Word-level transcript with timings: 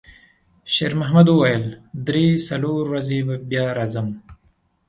شېرمحمد 0.73 1.27
وویل: 1.31 1.65
«درې، 2.07 2.27
څلور 2.47 2.81
ورځې 2.89 3.19
بیا 3.49 3.65
راځم.» 3.77 4.07